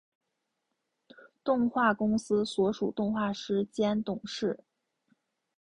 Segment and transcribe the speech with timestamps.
[1.43, 4.63] 动画公司所属动画师兼董事。